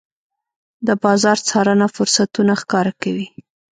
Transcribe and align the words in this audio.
د 0.87 0.89
بازار 1.03 1.37
څارنه 1.47 1.87
فرصتونه 1.95 2.53
ښکاره 2.61 2.93
کوي. 3.01 3.27